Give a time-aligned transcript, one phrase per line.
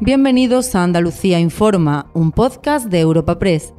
[0.00, 3.72] Bienvenidos a Andalucía Informa, un podcast de Europa Press.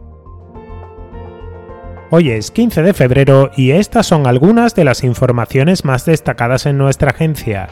[2.10, 6.80] Hoy es 15 de febrero y estas son algunas de las informaciones más destacadas en
[6.80, 7.70] nuestra agencia.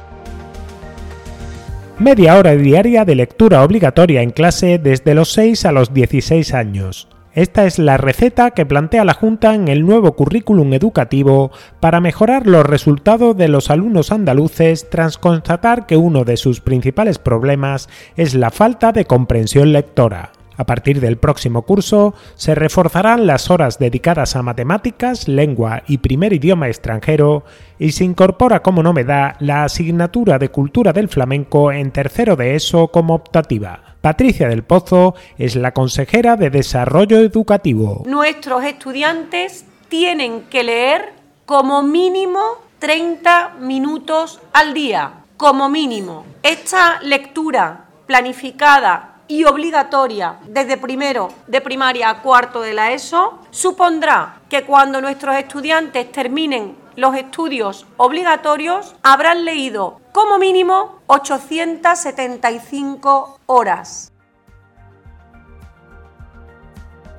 [1.97, 7.07] Media hora diaria de lectura obligatoria en clase desde los 6 a los 16 años.
[7.35, 12.47] Esta es la receta que plantea la Junta en el nuevo currículum educativo para mejorar
[12.47, 18.35] los resultados de los alumnos andaluces tras constatar que uno de sus principales problemas es
[18.35, 20.31] la falta de comprensión lectora.
[20.57, 26.33] A partir del próximo curso se reforzarán las horas dedicadas a matemáticas, lengua y primer
[26.33, 27.43] idioma extranjero
[27.77, 32.87] y se incorpora como novedad la asignatura de cultura del flamenco en tercero de ESO
[32.87, 33.95] como optativa.
[34.01, 38.03] Patricia del Pozo es la consejera de Desarrollo Educativo.
[38.05, 41.13] Nuestros estudiantes tienen que leer
[41.45, 42.39] como mínimo
[42.79, 46.25] 30 minutos al día, como mínimo.
[46.43, 54.41] Esta lectura planificada y obligatoria desde primero de primaria a cuarto de la ESO supondrá
[54.49, 64.11] que cuando nuestros estudiantes terminen los estudios obligatorios habrán leído como mínimo 875 horas.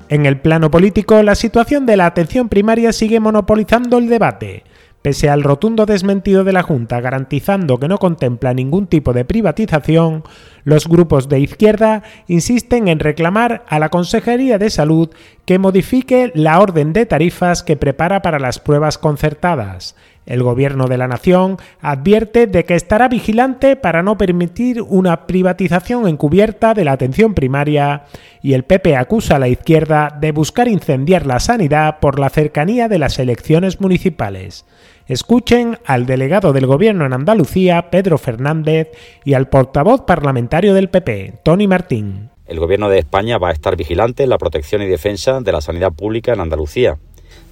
[0.08, 4.62] En el plano político, la situación de la atención primaria sigue monopolizando el debate.
[5.02, 10.22] Pese al rotundo desmentido de la Junta garantizando que no contempla ningún tipo de privatización,
[10.66, 15.10] los grupos de izquierda insisten en reclamar a la Consejería de Salud
[15.44, 19.94] que modifique la orden de tarifas que prepara para las pruebas concertadas.
[20.26, 26.08] El Gobierno de la Nación advierte de que estará vigilante para no permitir una privatización
[26.08, 28.02] encubierta de la atención primaria
[28.42, 32.88] y el PP acusa a la izquierda de buscar incendiar la sanidad por la cercanía
[32.88, 34.66] de las elecciones municipales.
[35.06, 38.88] Escuchen al delegado del Gobierno en Andalucía, Pedro Fernández,
[39.24, 42.30] y al portavoz parlamentario del PP, Tony Martín.
[42.46, 45.60] El Gobierno de España va a estar vigilante en la protección y defensa de la
[45.60, 46.98] sanidad pública en Andalucía.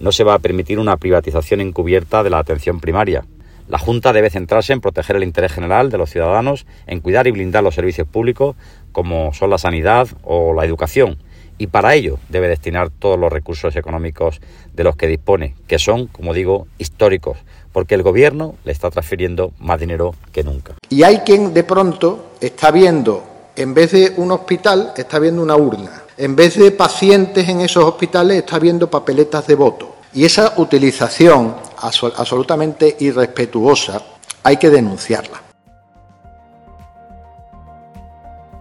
[0.01, 3.25] No se va a permitir una privatización encubierta de la atención primaria.
[3.69, 7.31] La Junta debe centrarse en proteger el interés general de los ciudadanos, en cuidar y
[7.31, 8.57] blindar los servicios públicos
[8.93, 11.19] como son la sanidad o la educación,
[11.59, 14.41] y para ello debe destinar todos los recursos económicos
[14.73, 17.39] de los que dispone, que son, como digo, históricos,
[17.73, 20.75] porque el gobierno le está transfiriendo más dinero que nunca.
[20.89, 23.25] Y hay quien de pronto está viendo,
[23.57, 26.04] en vez de un hospital, está viendo una urna.
[26.17, 29.97] En vez de pacientes en esos hospitales, está viendo papeletas de voto.
[30.13, 34.01] Y esa utilización absolutamente irrespetuosa
[34.43, 35.45] hay que denunciarla.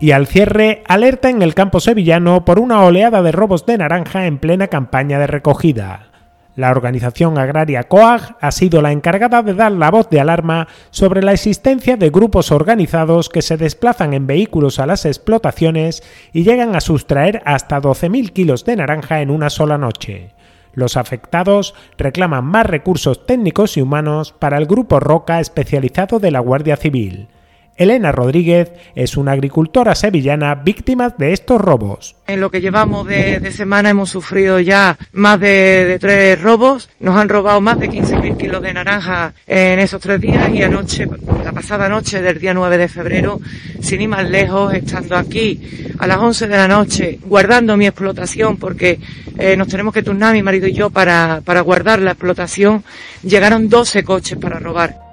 [0.04, 4.28] y al cierre alerta en el campo sevillano por una oleada de robos de naranja
[4.28, 6.13] en plena campaña de recogida.
[6.56, 11.24] La organización agraria COAG ha sido la encargada de dar la voz de alarma sobre
[11.24, 16.76] la existencia de grupos organizados que se desplazan en vehículos a las explotaciones y llegan
[16.76, 20.30] a sustraer hasta 12.000 kilos de naranja en una sola noche.
[20.74, 26.40] Los afectados reclaman más recursos técnicos y humanos para el Grupo Roca especializado de la
[26.40, 27.30] Guardia Civil.
[27.76, 32.16] Elena Rodríguez es una agricultora sevillana víctima de estos robos.
[32.28, 36.90] En lo que llevamos de, semana hemos sufrido ya más de, tres robos.
[37.00, 41.08] Nos han robado más de 15.000 kilos de naranja en esos tres días y anoche,
[41.44, 43.40] la pasada noche del día 9 de febrero,
[43.82, 45.60] sin ir más lejos, estando aquí
[45.98, 49.00] a las 11 de la noche, guardando mi explotación porque
[49.38, 52.84] eh, nos tenemos que turnar mi marido y yo para, para guardar la explotación,
[53.24, 55.13] llegaron 12 coches para robar.